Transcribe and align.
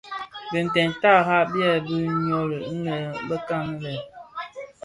Binted 0.51 0.91
tara 1.01 1.37
byèbi 1.51 1.97
nyoli 2.25 2.57
inë 2.73 2.95
bekan 3.27 3.67
lè. 3.83 3.95